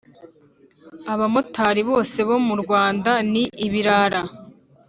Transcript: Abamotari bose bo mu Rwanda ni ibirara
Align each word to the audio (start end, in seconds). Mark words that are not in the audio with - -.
Abamotari 1.13 1.81
bose 1.89 2.17
bo 2.27 2.37
mu 2.47 2.55
Rwanda 2.61 3.11
ni 3.31 3.43
ibirara 3.65 4.21